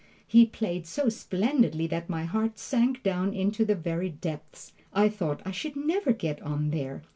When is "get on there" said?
6.11-7.03